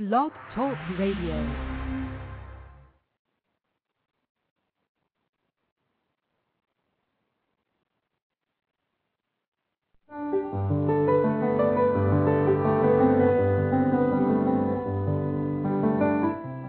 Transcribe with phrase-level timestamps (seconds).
[0.00, 1.36] Blog Talk Radio.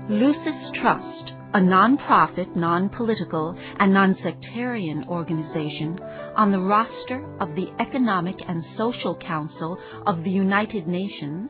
[0.09, 5.97] Lucis Trust, a non-profit, non-political, and non-sectarian organization
[6.35, 11.49] on the roster of the Economic and Social Council of the United Nations,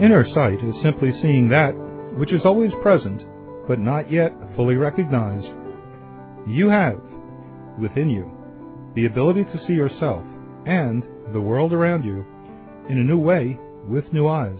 [0.00, 1.72] Inner sight is simply seeing that
[2.16, 3.22] which is always present,
[3.68, 5.46] but not yet fully recognized.
[6.48, 7.00] You have,
[7.78, 8.30] within you,
[8.96, 10.24] the ability to see yourself
[10.66, 12.24] and the world around you
[12.88, 14.58] in a new way with new eyes.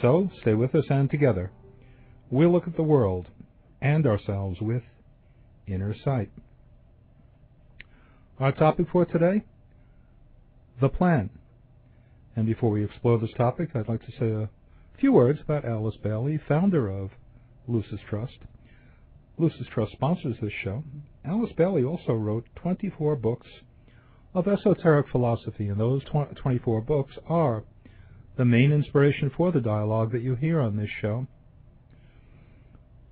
[0.00, 1.50] So, stay with us and together,
[2.30, 3.26] we'll look at the world
[3.82, 4.82] and ourselves with
[5.66, 6.30] inner sight.
[8.38, 9.42] Our topic for today
[10.80, 11.28] the plan.
[12.36, 14.48] And before we explore this topic, I'd like to say a
[14.98, 17.10] few words about Alice Bailey, founder of
[17.66, 18.38] Lucis Trust.
[19.38, 20.84] Lucis Trust sponsors this show.
[21.24, 23.48] Alice Bailey also wrote 24 books
[24.34, 27.64] of esoteric philosophy, and those 24 books are
[28.36, 31.26] the main inspiration for the dialogue that you hear on this show.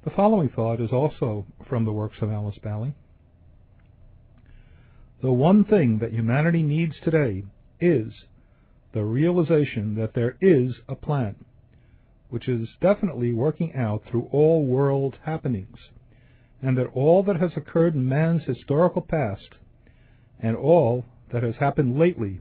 [0.04, 2.94] The following thought is also from the works of Alice Bailey.
[5.20, 7.44] The one thing that humanity needs today
[7.80, 8.12] is
[8.93, 11.37] the realization that there is a plan,
[12.31, 15.76] which is definitely working out through all world happenings,
[16.62, 19.54] and that all that has occurred in man's historical past
[20.41, 22.41] and all that has happened lately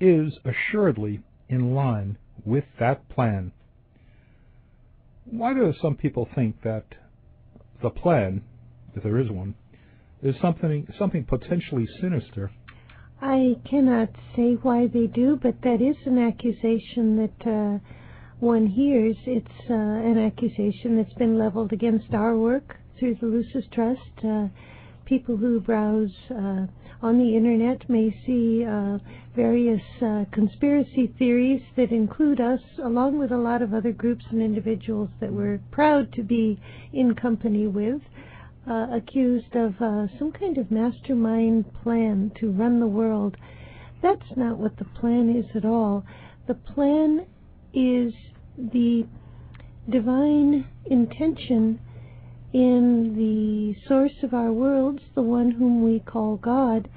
[0.00, 3.52] is assuredly in line with that plan.
[5.24, 6.84] Why do some people think that
[7.82, 8.42] the plan,
[8.94, 9.54] if there is one,
[10.22, 12.50] is something something potentially sinister?
[13.20, 17.78] I cannot say why they do, but that is an accusation that uh,
[18.40, 19.16] one hears.
[19.26, 24.24] It's uh, an accusation that's been leveled against our work through the Lucis Trust.
[24.24, 24.48] Uh,
[25.04, 26.66] people who browse uh,
[27.02, 28.98] on the internet may see uh,
[29.36, 34.40] various uh, conspiracy theories that include us, along with a lot of other groups and
[34.42, 36.58] individuals that we're proud to be
[36.92, 38.00] in company with
[38.68, 43.36] uh, accused of uh, some kind of mastermind plan to run the world.
[44.02, 46.04] That's not what the plan is at all.
[46.46, 47.26] The plan
[47.72, 48.12] is
[48.56, 49.06] the
[49.90, 51.80] divine intention
[52.52, 56.88] in the source of our worlds, the one whom we call God,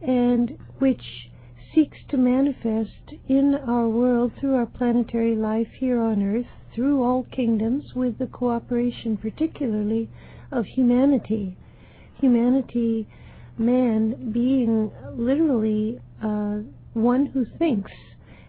[0.00, 1.30] and which
[1.74, 7.26] seeks to manifest in our world through our planetary life here on Earth, through all
[7.30, 10.08] kingdoms, with the cooperation particularly
[10.50, 11.56] of humanity.
[12.20, 13.06] Humanity,
[13.58, 16.58] man, being literally uh,
[16.94, 17.92] one who thinks,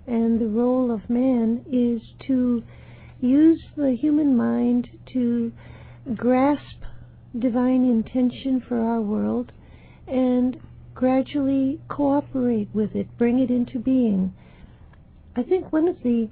[0.07, 2.63] and the role of man is to
[3.21, 5.51] use the human mind to
[6.15, 6.83] grasp
[7.37, 9.51] divine intention for our world
[10.07, 10.57] and
[10.93, 14.33] gradually cooperate with it, bring it into being.
[15.35, 16.29] I think one of the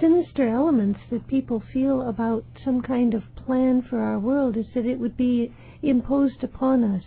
[0.00, 4.86] sinister elements that people feel about some kind of plan for our world is that
[4.86, 5.52] it would be
[5.82, 7.04] imposed upon us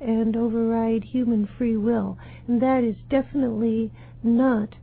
[0.00, 2.18] and override human free will.
[2.46, 3.90] And that is definitely
[4.22, 4.74] not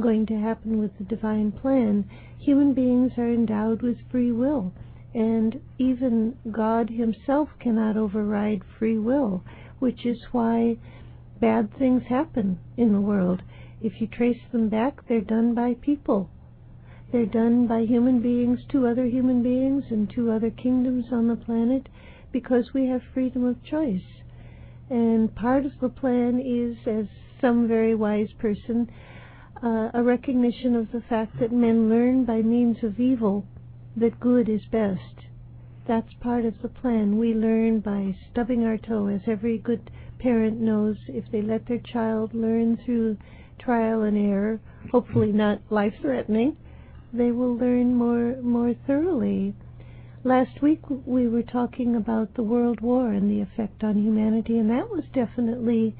[0.00, 2.08] going to happen with the divine plan.
[2.38, 4.72] Human beings are endowed with free will,
[5.14, 9.44] and even God Himself cannot override free will,
[9.78, 10.78] which is why
[11.40, 13.42] bad things happen in the world.
[13.82, 16.30] If you trace them back, they're done by people
[17.12, 21.36] they're done by human beings to other human beings and to other kingdoms on the
[21.36, 21.88] planet
[22.32, 24.22] because we have freedom of choice.
[24.88, 27.06] And part of the plan is, as
[27.40, 28.90] some very wise person
[29.62, 33.44] uh, a recognition of the fact that men learn by means of evil
[33.96, 35.26] that good is best.
[35.86, 37.18] That's part of the plan.
[37.18, 40.96] We learn by stubbing our toe, as every good parent knows.
[41.08, 43.18] If they let their child learn through
[43.58, 44.60] trial and error,
[44.92, 46.56] hopefully not life threatening,
[47.12, 49.54] they will learn more more thoroughly.
[50.22, 54.68] Last week we were talking about the World War and the effect on humanity, and
[54.68, 55.96] that was definitely,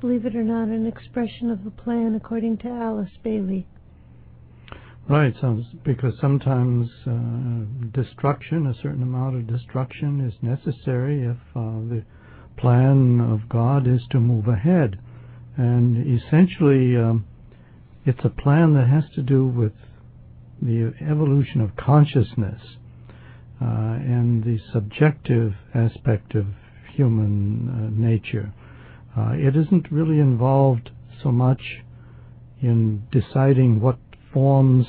[0.00, 3.66] believe it or not, an expression of the plan according to Alice Bailey.
[5.08, 11.80] Right, so because sometimes uh, destruction, a certain amount of destruction, is necessary if uh,
[11.88, 12.04] the
[12.56, 14.98] plan of God is to move ahead.
[15.56, 17.26] And essentially, um,
[18.06, 19.72] it's a plan that has to do with
[20.64, 22.60] the evolution of consciousness
[23.60, 26.46] uh, and the subjective aspect of
[26.94, 28.52] human uh, nature.
[29.16, 30.90] Uh, it isn't really involved
[31.22, 31.60] so much
[32.62, 33.98] in deciding what
[34.32, 34.86] forms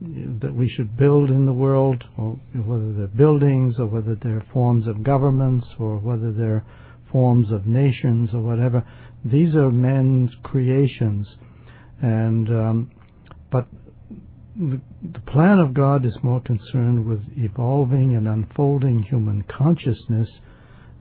[0.00, 4.86] that we should build in the world, or whether they're buildings, or whether they're forms
[4.86, 6.62] of governments, or whether they're
[7.10, 8.84] forms of nations, or whatever.
[9.24, 11.26] These are men's creations,
[12.02, 12.90] and um,
[13.50, 13.66] but
[14.58, 14.80] the,
[15.12, 20.28] the plan of God is more concerned with evolving and unfolding human consciousness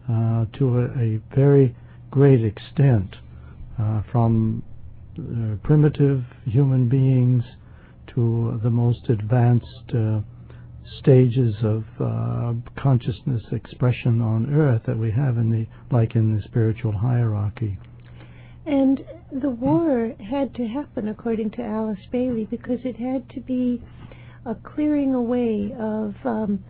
[0.10, 1.76] uh, to a, a, very
[2.12, 3.16] great extent,
[3.80, 4.62] uh, from
[5.18, 7.44] uh, primitive human beings
[8.14, 10.20] to the most advanced uh,
[11.00, 15.66] stages of uh, consciousness expression on earth that we have in the
[15.96, 17.78] like in the spiritual hierarchy.
[18.66, 23.82] And the war had to happen according to Alice Bailey because it had to be
[24.46, 26.64] a clearing away of um,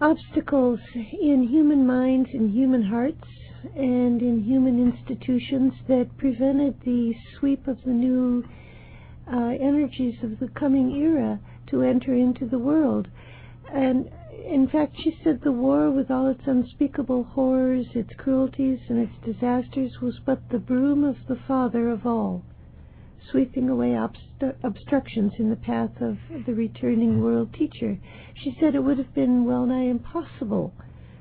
[0.00, 3.24] obstacles in human minds, in human hearts,
[3.76, 8.44] and in human institutions that prevented the sweep of the new
[9.32, 13.08] uh, energies of the coming era to enter into the world.
[13.72, 14.10] And
[14.46, 19.12] in fact, she said the war, with all its unspeakable horrors, its cruelties, and its
[19.24, 22.42] disasters, was but the broom of the Father of all,
[23.30, 27.98] sweeping away obstru- obstructions in the path of the returning world teacher.
[28.34, 30.74] She said it would have been well nigh impossible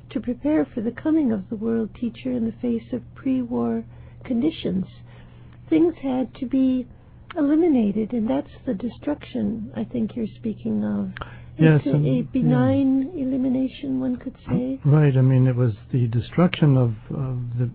[0.09, 3.85] to prepare for the coming of the world teacher in the face of pre war
[4.23, 4.85] conditions.
[5.69, 6.87] Things had to be
[7.37, 11.13] eliminated, and that's the destruction I think you're speaking of.
[11.57, 13.23] Yes, it's a, a benign yeah.
[13.23, 14.79] elimination, one could say.
[14.85, 15.15] Right.
[15.15, 17.69] I mean, it was the destruction of, of the.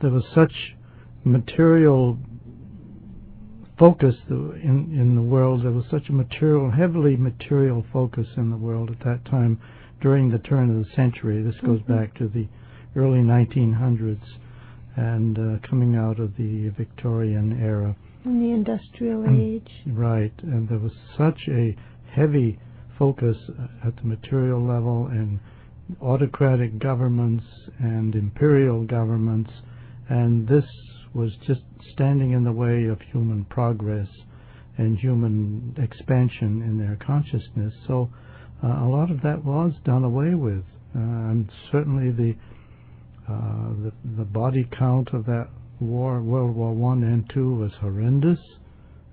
[0.00, 0.52] There was such
[1.24, 2.18] material
[3.78, 5.64] focus in in the world.
[5.64, 9.60] There was such a material, heavily material focus in the world at that time
[10.00, 11.42] during the turn of the century.
[11.42, 11.96] This goes mm-hmm.
[11.96, 12.46] back to the
[12.94, 14.20] early 1900s
[14.96, 19.70] and uh, coming out of the Victorian era in the industrial age.
[19.86, 21.76] Right, and there was such a
[22.10, 22.58] heavy
[22.98, 23.36] focus
[23.84, 25.38] at the material level and
[26.00, 27.44] autocratic governments
[27.78, 29.50] and imperial governments,
[30.08, 30.64] and this
[31.14, 31.60] was just
[31.92, 34.08] standing in the way of human progress
[34.78, 37.72] and human expansion in their consciousness.
[37.86, 38.10] So
[38.62, 40.64] uh, a lot of that was done away with,
[40.94, 42.34] uh, and certainly the,
[43.28, 45.48] uh, the the body count of that
[45.80, 48.38] war, World War One and Two, was horrendous,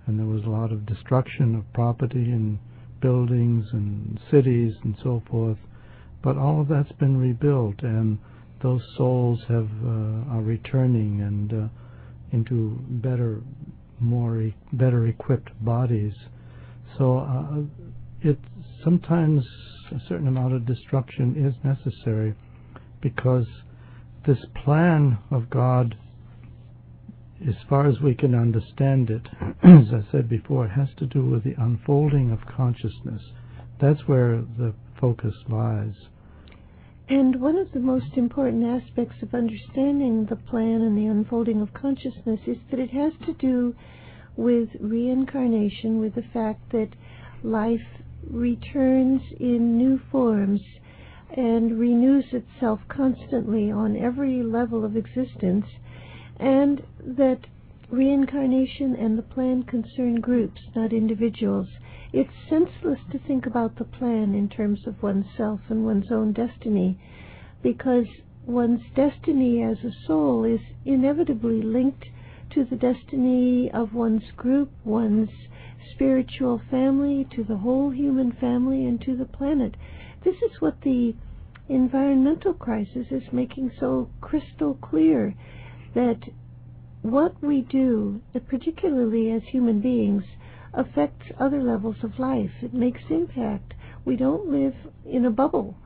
[0.05, 2.59] and there was a lot of destruction of property and
[3.03, 5.59] buildings and cities and so forth.
[6.23, 8.17] But all of that's been rebuilt, and
[8.63, 11.67] those souls have uh, are returning and uh,
[12.31, 13.41] into better,
[13.99, 16.13] more e- better equipped bodies.
[16.97, 18.39] So uh, it
[18.83, 19.43] sometimes
[19.91, 22.33] a certain amount of destruction is necessary
[23.01, 23.45] because
[24.25, 25.95] this plan of God
[27.47, 29.27] as far as we can understand it,
[29.63, 33.21] as I said before, it has to do with the unfolding of consciousness.
[33.81, 35.95] That's where the focus lies.
[37.09, 41.73] And one of the most important aspects of understanding the plan and the unfolding of
[41.73, 43.75] consciousness is that it has to do
[44.37, 46.89] with reincarnation, with the fact that
[47.43, 50.61] life returns in new forms
[51.35, 55.65] and renews itself constantly on every level of existence
[56.43, 57.39] and that
[57.89, 61.69] reincarnation and the plan concern groups, not individuals.
[62.11, 66.99] It's senseless to think about the plan in terms of oneself and one's own destiny,
[67.61, 68.07] because
[68.45, 72.07] one's destiny as a soul is inevitably linked
[72.49, 75.29] to the destiny of one's group, one's
[75.93, 79.75] spiritual family, to the whole human family, and to the planet.
[80.25, 81.15] This is what the
[81.69, 85.33] environmental crisis is making so crystal clear
[85.93, 86.29] that
[87.01, 90.23] what we do, particularly as human beings,
[90.73, 92.51] affects other levels of life.
[92.61, 93.73] It makes impact.
[94.05, 95.77] We don't live in a bubble.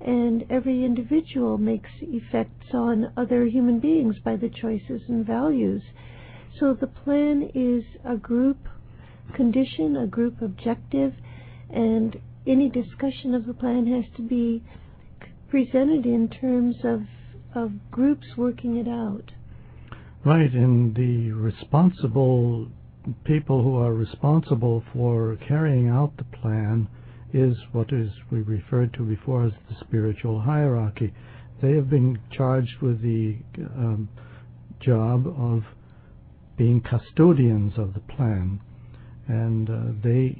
[0.00, 5.82] And every individual makes effects on other human beings by the choices and values.
[6.58, 8.58] So the plan is a group
[9.34, 11.14] condition, a group objective,
[11.68, 14.62] and any discussion of the plan has to be
[15.48, 17.02] presented in terms of,
[17.54, 19.32] of groups working it out.
[20.22, 22.68] Right, and the responsible
[23.24, 26.88] people who are responsible for carrying out the plan
[27.32, 31.14] is what is we referred to before as the spiritual hierarchy.
[31.62, 34.10] They have been charged with the um,
[34.80, 35.62] job of
[36.58, 38.60] being custodians of the plan,
[39.26, 40.36] and uh, they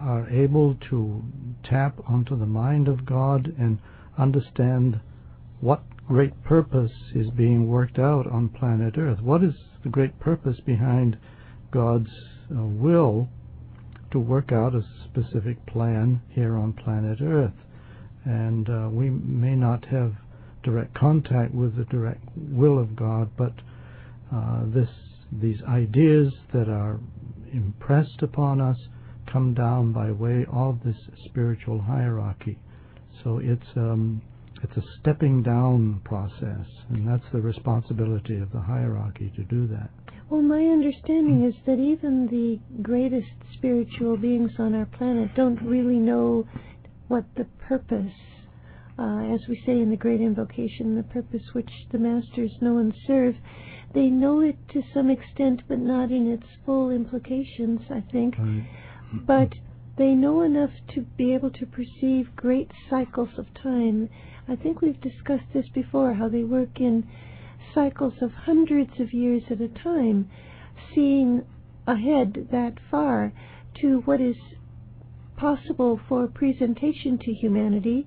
[0.00, 1.22] are able to
[1.64, 3.78] tap onto the mind of God and
[4.18, 5.00] understand
[5.60, 9.18] what great purpose is being worked out on planet Earth.
[9.22, 11.16] What is the great purpose behind
[11.70, 12.10] God's
[12.54, 13.30] uh, will
[14.10, 17.54] to work out a specific plan here on planet Earth?
[18.26, 20.12] And uh, we may not have
[20.62, 23.54] direct contact with the direct will of God, but
[24.30, 24.90] uh, this
[25.40, 27.00] these ideas that are
[27.54, 28.76] impressed upon us
[29.32, 32.58] come down by way of this spiritual hierarchy.
[33.24, 34.20] So it's um,
[34.62, 39.90] it's a stepping down process, and that's the responsibility of the hierarchy to do that.
[40.30, 45.98] Well, my understanding is that even the greatest spiritual beings on our planet don't really
[45.98, 46.46] know
[47.08, 48.12] what the purpose,
[48.98, 52.94] uh, as we say in the Great Invocation, the purpose which the Masters know and
[53.06, 53.34] serve.
[53.94, 58.38] They know it to some extent, but not in its full implications, I think.
[58.38, 58.66] Right.
[59.26, 59.52] But
[59.96, 64.08] they know enough to be able to perceive great cycles of time
[64.48, 67.06] I think we've discussed this before how they work in
[67.74, 70.28] cycles of hundreds of years at a time,
[70.94, 71.44] seeing
[71.86, 73.32] ahead that far
[73.80, 74.36] to what is
[75.36, 78.06] possible for presentation to humanity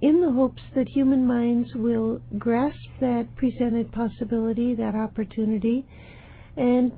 [0.00, 5.86] in the hopes that human minds will grasp that presented possibility, that opportunity,
[6.56, 6.92] and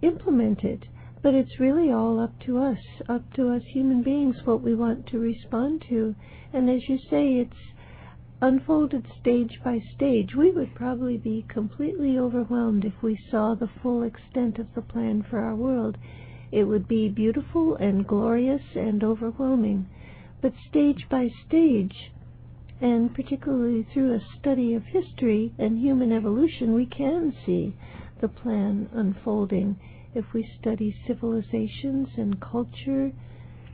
[0.00, 0.84] implement it.
[1.24, 2.76] But it's really all up to us,
[3.08, 6.14] up to us human beings, what we want to respond to.
[6.52, 7.72] And as you say, it's
[8.42, 10.34] unfolded stage by stage.
[10.34, 15.22] We would probably be completely overwhelmed if we saw the full extent of the plan
[15.22, 15.96] for our world.
[16.52, 19.88] It would be beautiful and glorious and overwhelming.
[20.42, 22.12] But stage by stage,
[22.82, 27.74] and particularly through a study of history and human evolution, we can see
[28.20, 29.78] the plan unfolding.
[30.14, 33.12] If we study civilizations and culture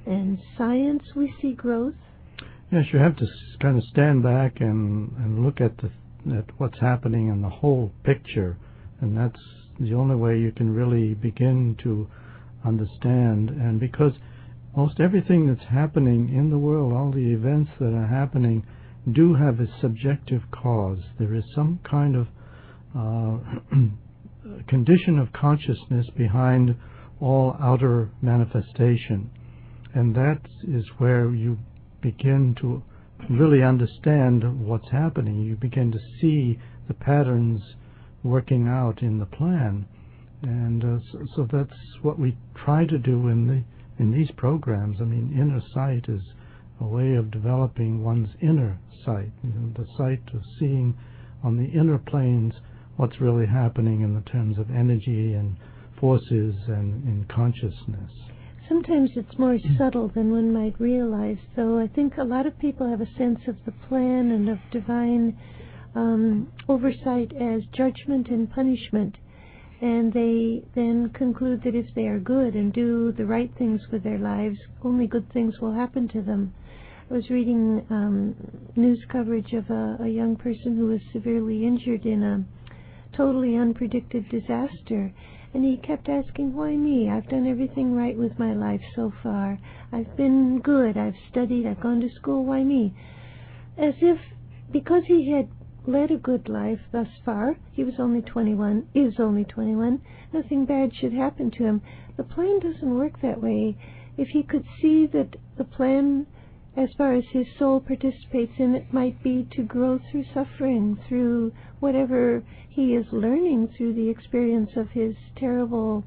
[0.06, 1.94] and science, we see growth
[2.72, 3.26] Yes, you have to
[3.60, 5.90] kind of stand back and, and look at the
[6.36, 8.56] at what's happening in the whole picture,
[9.00, 9.40] and that's
[9.80, 12.06] the only way you can really begin to
[12.64, 13.48] understand.
[13.50, 14.12] And because
[14.76, 18.64] most everything that's happening in the world, all the events that are happening,
[19.10, 21.00] do have a subjective cause.
[21.18, 22.26] There is some kind of
[22.96, 23.38] uh,
[24.68, 26.76] condition of consciousness behind
[27.20, 29.30] all outer manifestation.
[29.94, 31.58] And that is where you
[32.00, 32.82] begin to
[33.28, 35.42] really understand what's happening.
[35.42, 37.60] You begin to see the patterns
[38.22, 39.86] working out in the plan,
[40.42, 43.62] and uh, so, so, that's what we try to do in the
[44.02, 44.98] in these programs.
[45.00, 46.22] I mean, inner sight is
[46.80, 50.96] a way of developing one's inner sight, you know, the sight of seeing
[51.42, 52.54] on the inner planes
[52.96, 55.56] what's really happening in the terms of energy and
[55.98, 58.10] forces and in consciousness
[58.70, 61.36] sometimes it's more subtle than one might realize.
[61.56, 64.58] So I think a lot of people have a sense of the plan and of
[64.70, 65.36] divine
[65.96, 69.16] um, oversight as judgment and punishment.
[69.80, 74.04] And they then conclude that if they are good and do the right things with
[74.04, 76.54] their lives, only good things will happen to them.
[77.10, 78.36] I was reading um,
[78.76, 82.44] news coverage of a, a young person who was severely injured in a
[83.20, 85.12] totally unpredicted disaster
[85.52, 87.10] and he kept asking, Why me?
[87.10, 89.58] I've done everything right with my life so far.
[89.92, 90.96] I've been good.
[90.96, 91.66] I've studied.
[91.66, 92.46] I've gone to school.
[92.46, 92.94] Why me?
[93.76, 94.18] As if
[94.72, 95.50] because he had
[95.86, 100.00] led a good life thus far, he was only 21, is only 21,
[100.32, 101.82] nothing bad should happen to him.
[102.16, 103.76] The plan doesn't work that way.
[104.16, 106.26] If he could see that the plan
[106.76, 111.52] as far as his soul participates in it, might be to grow through suffering, through
[111.80, 116.04] whatever he is learning through the experience of his terrible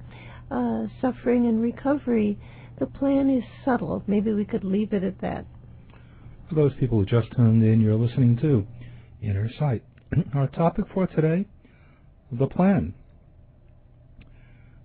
[0.49, 2.37] uh, suffering and recovery.
[2.79, 4.03] The plan is subtle.
[4.07, 5.45] Maybe we could leave it at that.
[6.49, 8.65] For those people who just tuned in, you're listening to
[9.21, 9.83] Inner Sight.
[10.35, 11.45] Our topic for today
[12.39, 12.93] the plan.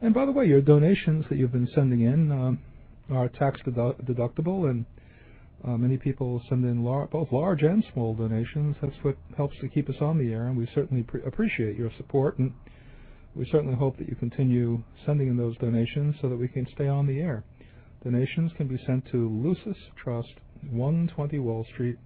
[0.00, 2.52] And by the way, your donations that you've been sending in uh,
[3.10, 4.84] are tax dedu- deductible, and
[5.66, 8.76] uh, many people send in lar- both large and small donations.
[8.80, 11.90] That's what helps to keep us on the air, and we certainly pre- appreciate your
[11.96, 12.38] support.
[12.38, 12.52] And
[13.34, 16.88] we certainly hope that you continue sending in those donations so that we can stay
[16.88, 17.44] on the air.
[18.04, 20.28] Donations can be sent to Lucis Trust,
[20.70, 21.96] 120 Wall Street,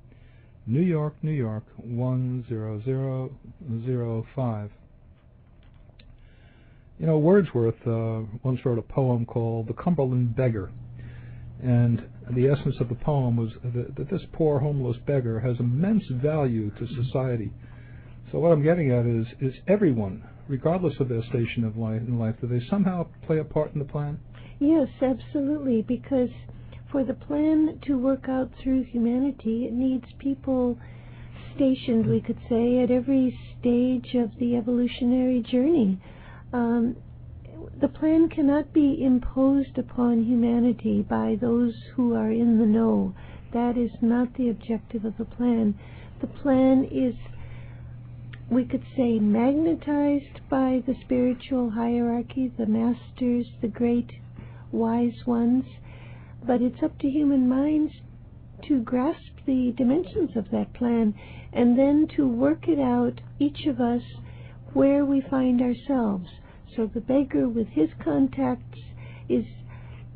[0.67, 4.71] New York, New York 10005.
[6.99, 10.71] You know, Wordsworth uh, once wrote a poem called The Cumberland Beggar.
[11.63, 12.03] And
[12.35, 16.87] the essence of the poem was that, this poor homeless beggar has immense value to
[17.05, 17.53] society.
[18.31, 22.19] So what I'm getting at is, is everyone, regardless of their station of life in
[22.19, 24.19] life, do they somehow play a part in the plan?
[24.59, 26.31] Yes, absolutely, because
[26.91, 30.79] for the plan to work out through humanity, it needs people
[31.55, 36.01] stationed, we could say, at every stage of the evolutionary journey.
[36.53, 36.97] Um,
[37.83, 43.13] the plan cannot be imposed upon humanity by those who are in the know.
[43.53, 45.75] That is not the objective of the plan.
[46.21, 47.17] The plan is,
[48.49, 54.13] we could say, magnetized by the spiritual hierarchy, the masters, the great
[54.71, 55.65] wise ones,
[56.47, 57.93] but it's up to human minds
[58.69, 61.15] to grasp the dimensions of that plan
[61.53, 64.03] and then to work it out, each of us,
[64.73, 66.29] where we find ourselves.
[66.77, 68.79] So the beggar, with his contacts,
[69.29, 69.45] is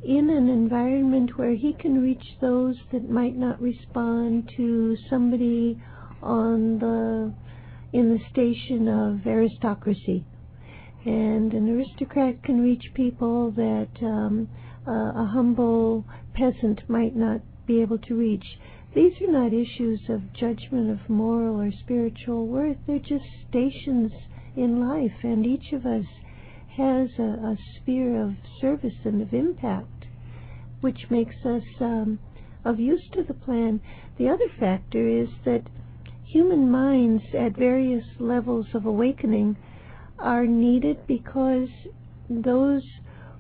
[0.03, 5.81] in an environment where he can reach those that might not respond to somebody
[6.23, 7.35] on the
[7.92, 10.25] in the station of aristocracy
[11.07, 14.49] and an aristocrat can reach people that um,
[14.88, 18.45] uh, a humble peasant might not be able to reach.
[18.92, 22.77] These are not issues of judgment of moral or spiritual worth.
[22.87, 24.11] They're just stations
[24.57, 26.07] in life, and each of us
[26.76, 30.06] has a, a sphere of service and of impact,
[30.80, 32.18] which makes us um,
[32.64, 33.80] of use to the plan.
[34.18, 35.62] The other factor is that
[36.24, 39.56] human minds at various levels of awakening
[40.18, 41.68] are needed because
[42.28, 42.82] those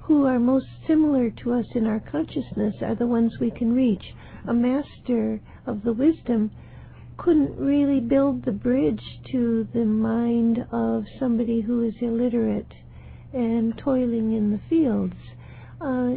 [0.02, 4.14] who are most similar to us in our consciousness are the ones we can reach.
[4.48, 6.52] A master of the wisdom
[7.16, 12.72] couldn't really build the bridge to the mind of somebody who is illiterate
[13.36, 15.14] and toiling in the fields.
[15.80, 16.16] Uh,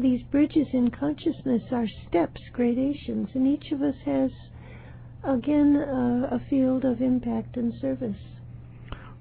[0.00, 4.30] these bridges in consciousness are steps, gradations, and each of us has,
[5.24, 8.16] again, uh, a field of impact and service.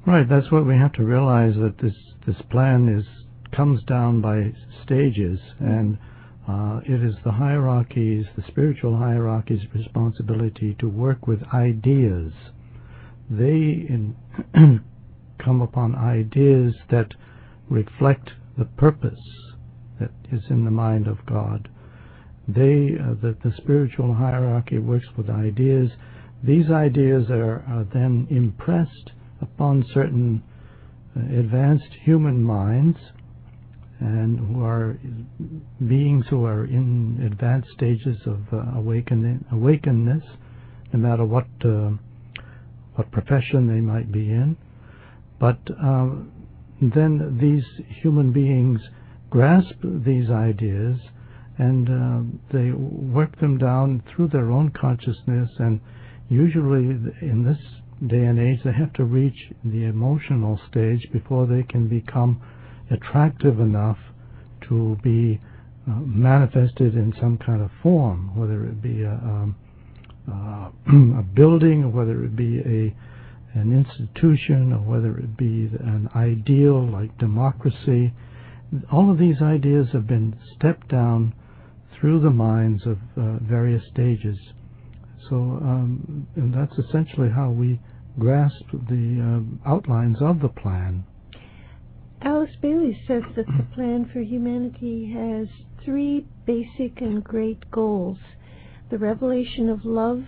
[0.05, 0.27] Right.
[0.29, 1.95] That's what we have to realize that this
[2.27, 3.05] this plan is
[3.51, 5.97] comes down by stages, and
[6.47, 12.33] uh, it is the hierarchies, the spiritual hierarchies' responsibility to work with ideas.
[13.29, 14.15] They in,
[15.43, 17.13] come upon ideas that
[17.69, 19.19] reflect the purpose
[19.99, 21.69] that is in the mind of God.
[22.47, 25.89] They, uh, the, the spiritual hierarchy works with ideas.
[26.43, 30.43] These ideas are, are then impressed upon certain
[31.15, 32.97] uh, advanced human minds
[33.99, 34.99] and who are
[35.87, 40.23] beings who are in advanced stages of uh, awakening, awakeness,
[40.91, 41.91] no matter what uh,
[42.95, 44.57] what profession they might be in.
[45.43, 46.09] But uh,
[46.79, 47.65] then these
[48.01, 48.79] human beings
[49.29, 50.97] grasp these ideas
[51.57, 52.21] and uh,
[52.53, 55.49] they work them down through their own consciousness.
[55.59, 55.81] And
[56.29, 56.85] usually
[57.21, 57.57] in this
[58.09, 62.41] day and age they have to reach the emotional stage before they can become
[62.89, 63.97] attractive enough
[64.69, 65.41] to be
[65.85, 69.57] uh, manifested in some kind of form, whether it be a, um,
[70.25, 70.69] uh,
[71.19, 72.95] a building, whether it be a
[73.53, 78.13] an institution, or whether it be an ideal like democracy.
[78.91, 81.33] All of these ideas have been stepped down
[81.99, 84.37] through the minds of uh, various stages.
[85.29, 87.79] So, um, and that's essentially how we
[88.19, 91.05] grasp the uh, outlines of the plan.
[92.21, 95.47] Alice Bailey says that the plan for humanity has
[95.83, 98.17] three basic and great goals
[98.89, 100.23] the revelation of love,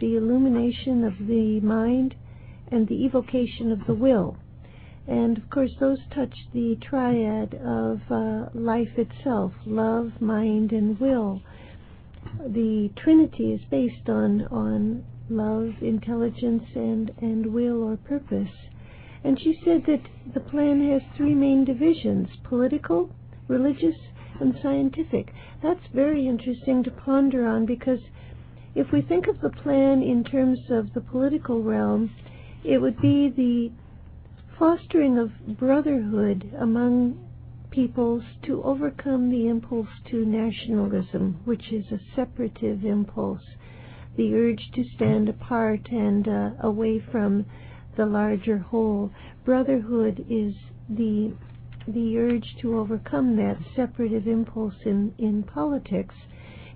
[0.00, 2.14] the illumination of the mind,
[2.70, 4.36] and the evocation of the will.
[5.06, 11.42] And of course, those touch the triad of uh, life itself love, mind, and will.
[12.46, 18.50] The Trinity is based on, on love, intelligence, and, and will or purpose.
[19.22, 23.10] And she said that the plan has three main divisions political,
[23.46, 23.96] religious,
[24.40, 25.32] and scientific.
[25.62, 28.00] That's very interesting to ponder on because
[28.74, 32.10] if we think of the plan in terms of the political realm,
[32.64, 33.70] it would be the
[34.58, 37.18] fostering of brotherhood among
[37.70, 43.42] peoples to overcome the impulse to nationalism, which is a separative impulse,
[44.16, 47.44] the urge to stand apart and uh, away from
[47.96, 49.10] the larger whole.
[49.44, 50.54] Brotherhood is
[50.88, 51.34] the
[51.86, 56.14] the urge to overcome that separative impulse in, in politics.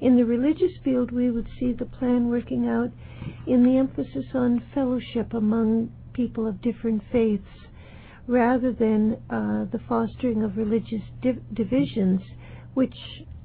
[0.01, 2.93] In the religious field, we would see the plan working out
[3.47, 7.49] in the emphasis on fellowship among people of different faiths
[8.29, 12.21] rather than uh, the fostering of religious div- divisions,
[12.75, 12.95] which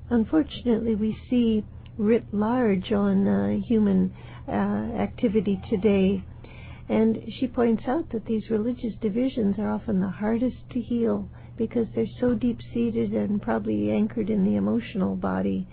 [0.09, 1.63] unfortunately we see
[1.97, 4.13] writ large on uh, human
[4.47, 6.23] uh, activity today.
[6.89, 11.87] And she points out that these religious divisions are often the hardest to heal because
[11.95, 15.67] they're so deep seated and probably anchored in the emotional body.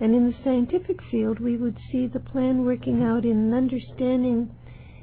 [0.00, 4.50] And in the scientific field, we would see the plan working out in an understanding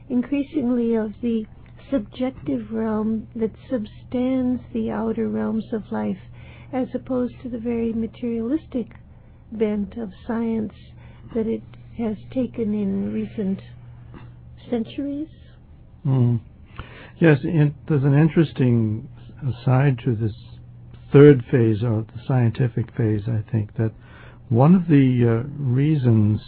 [0.10, 1.46] increasingly of the
[1.90, 6.18] subjective realm that substands the outer realms of life,
[6.72, 8.88] as opposed to the very materialistic
[9.52, 10.74] bent of science
[11.36, 11.64] that it
[11.98, 13.60] has taken in recent
[14.70, 15.28] centuries.
[16.06, 16.40] Mm.
[17.20, 19.08] Yes, there's an interesting
[19.42, 20.34] aside to this
[21.12, 23.92] third phase or the scientific phase, I think that
[24.50, 26.42] one of the uh, reasons,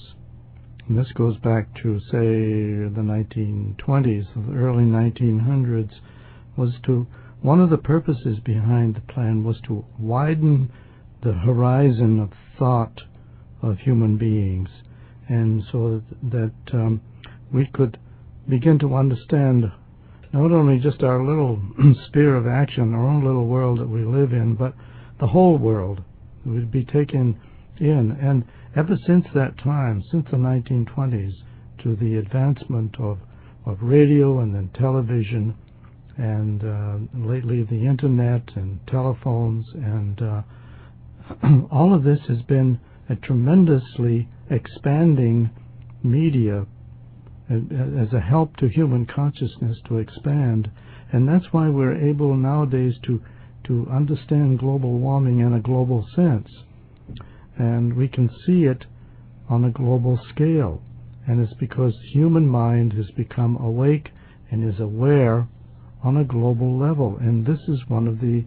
[0.87, 5.91] and this goes back to say the 1920s, the early 1900s,
[6.57, 7.07] was to
[7.41, 10.71] one of the purposes behind the plan was to widen
[11.23, 13.01] the horizon of thought
[13.61, 14.69] of human beings,
[15.27, 17.01] and so that, um,
[17.51, 17.97] we could
[18.49, 19.71] begin to understand
[20.33, 21.61] not only just our little
[22.07, 24.73] sphere of action, our own little world that we live in, but
[25.19, 26.03] the whole world.
[26.45, 27.39] Would be taken
[27.79, 28.11] in.
[28.21, 31.33] And ever since that time, since the 1920s,
[31.83, 33.19] to the advancement of,
[33.65, 35.55] of radio and then television,
[36.17, 40.41] and uh, lately the internet and telephones, and uh,
[41.71, 45.49] all of this has been a tremendously expanding
[46.03, 46.65] media
[47.49, 50.69] as a help to human consciousness to expand.
[51.11, 53.21] And that's why we're able nowadays to,
[53.65, 56.49] to understand global warming in a global sense.
[57.57, 58.85] And we can see it
[59.49, 60.81] on a global scale.
[61.27, 64.09] And it's because human mind has become awake
[64.51, 65.47] and is aware
[66.03, 67.17] on a global level.
[67.19, 68.45] And this is one of the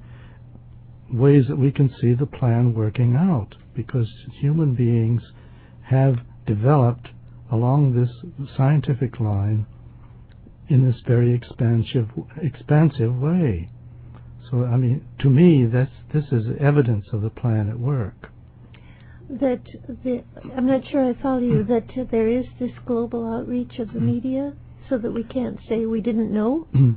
[1.13, 4.09] ways that we can see the plan working out because
[4.41, 5.23] human beings
[5.83, 6.17] have
[6.47, 7.09] developed
[7.51, 8.11] along this
[8.57, 9.67] scientific line
[10.69, 12.09] in this very expansive
[12.43, 13.71] expansive way.
[14.51, 18.31] So I mean, to me, that's this is evidence of the plan at work.
[19.31, 19.61] That
[20.05, 20.25] the,
[20.57, 21.63] I'm not sure I follow you.
[21.65, 24.55] That there is this global outreach of the media,
[24.89, 26.67] so that we can't say we didn't know.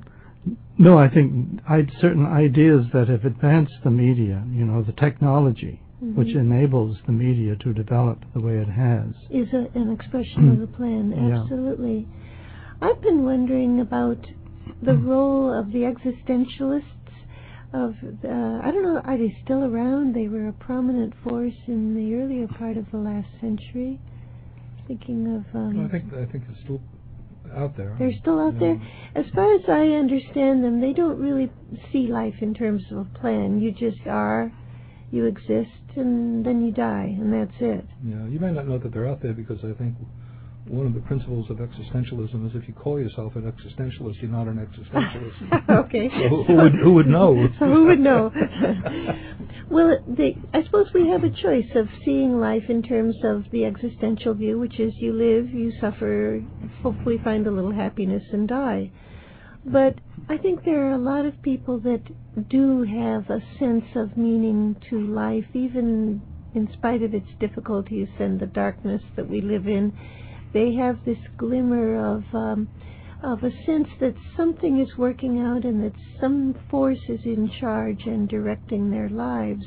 [0.79, 5.79] No, I think I certain ideas that have advanced the media, you know, the technology
[6.03, 6.15] Mhm.
[6.15, 9.13] which enables the media to develop the way it has.
[9.29, 11.11] is a, an expression of the plan.
[11.11, 11.41] Yeah.
[11.43, 12.07] Absolutely.
[12.81, 14.25] I've been wondering about
[14.81, 17.00] the role of the existentialists.
[17.73, 20.13] Of uh, I don't know, are they still around?
[20.13, 23.99] They were a prominent force in the earlier part of the last century.
[24.87, 26.81] Thinking of um, I think I think it's still
[27.55, 27.95] out there.
[27.97, 28.77] they're still out there.
[29.15, 31.49] As far as I understand them, they don't really
[31.91, 33.61] see life in terms of a plan.
[33.61, 34.51] You just are,
[35.11, 37.85] you exist, and then you die, and that's it.
[38.03, 39.95] Yeah, you may not know that they're out there because I think
[40.67, 44.47] one of the principles of existentialism is if you call yourself an existentialist, you're not
[44.47, 45.69] an existentialist.
[45.85, 46.09] okay.
[46.29, 47.47] Who, who would who would know?
[47.59, 48.31] Who would know?
[49.69, 53.65] well, they, I suppose we have a choice of seeing life in terms of the
[53.65, 56.43] existential view, which is you live, you suffer,
[56.83, 58.91] hopefully find a little happiness and die.
[59.65, 59.95] But
[60.29, 62.01] I think there are a lot of people that
[62.49, 66.21] do have a sense of meaning to life, even
[66.53, 69.93] in spite of its difficulties and the darkness that we live in.
[70.53, 72.67] They have this glimmer of um,
[73.23, 78.01] of a sense that something is working out and that some force is in charge
[78.05, 79.63] and directing their lives.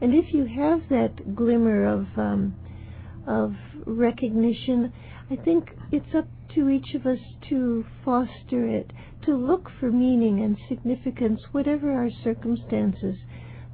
[0.00, 2.54] And if you have that glimmer of um,
[3.26, 3.54] of
[3.86, 4.92] recognition,
[5.30, 8.90] I think it's up to each of us to foster it,
[9.26, 13.16] to look for meaning and significance, whatever our circumstances,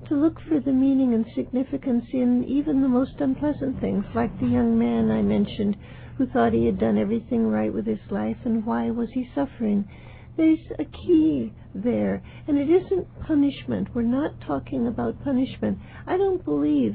[0.08, 4.46] to look for the meaning and significance in even the most unpleasant things, like the
[4.46, 5.76] young man I mentioned
[6.20, 9.88] who thought he had done everything right with his life, and why was he suffering?
[10.36, 13.88] There's a key there, and it isn't punishment.
[13.94, 15.78] We're not talking about punishment.
[16.06, 16.94] I don't believe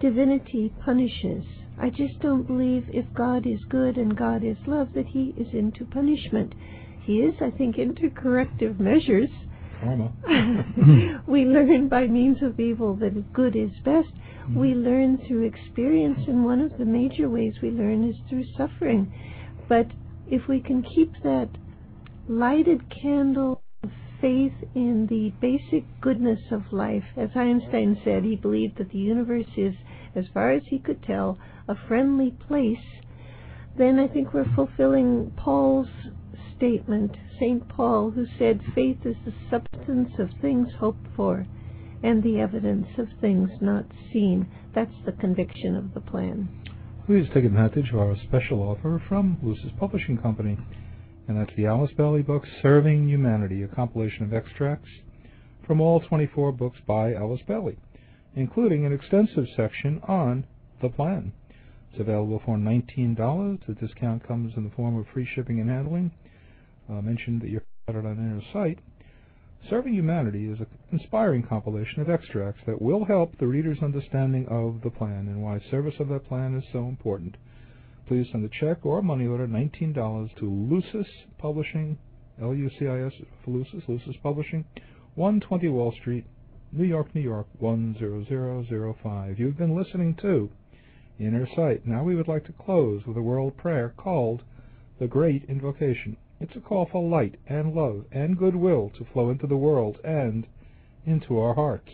[0.00, 1.44] divinity punishes.
[1.80, 5.54] I just don't believe if God is good and God is love that he is
[5.54, 6.52] into punishment.
[7.04, 9.30] He is, I think, into corrective measures.
[9.80, 11.22] Karma.
[11.26, 14.08] we learn by means of evil that good is best.
[14.54, 14.84] We mm.
[14.84, 19.12] learn through experience, and one of the major ways we learn is through suffering.
[19.68, 19.86] But
[20.28, 21.48] if we can keep that
[22.28, 23.90] lighted candle of
[24.20, 29.50] faith in the basic goodness of life, as Einstein said, he believed that the universe
[29.56, 29.74] is,
[30.14, 31.38] as far as he could tell,
[31.68, 32.76] a friendly place,
[33.78, 35.88] then I think we're fulfilling Paul's
[36.56, 37.66] statement, St.
[37.70, 41.46] Paul, who said, Faith is the substance of things hoped for
[42.02, 44.46] and the evidence of things not seen.
[44.74, 46.48] That's the conviction of the plan.
[47.06, 50.58] Please take advantage of our special offer from Lucis Publishing Company,
[51.28, 54.90] and that's the Alice Bailey book Serving Humanity, a compilation of extracts
[55.66, 57.78] from all 24 books by Alice Bailey,
[58.34, 60.44] including an extensive section on
[60.82, 61.32] the plan.
[61.90, 63.66] It's available for $19.
[63.66, 66.12] The discount comes in the form of free shipping and handling.
[66.90, 68.80] Uh, mentioned that you're it on Inner Sight.
[69.68, 74.80] Serving Humanity is an inspiring compilation of extracts that will help the reader's understanding of
[74.82, 77.36] the plan and why service of that plan is so important.
[78.08, 81.06] Please send a check or money order, $19, to Lucis
[81.38, 81.96] Publishing,
[82.42, 83.12] L-U-C-I-S
[83.46, 84.64] Lucis, Lucis Publishing,
[85.14, 86.24] 120 Wall Street,
[86.72, 89.38] New York, New York, 10005.
[89.38, 90.50] You've been listening to
[91.20, 91.86] Inner Sight.
[91.86, 94.42] Now we would like to close with a world prayer called
[94.98, 96.16] the Great Invocation.
[96.40, 100.46] It's a call for light and love and goodwill to flow into the world and
[101.04, 101.90] into our hearts.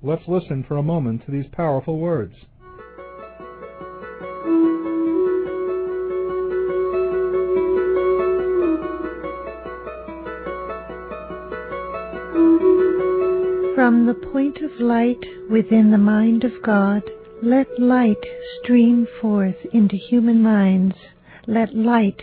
[0.00, 2.34] Let's listen for a moment to these powerful words.
[13.74, 17.02] From the point of light within the mind of God,
[17.42, 18.24] let light
[18.62, 20.94] stream forth into human minds.
[21.48, 22.22] Let light